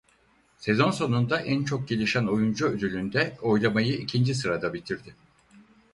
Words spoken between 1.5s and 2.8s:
Çok Gelişen Oyuncu